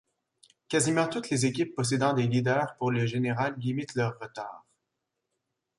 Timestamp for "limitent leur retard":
3.59-4.65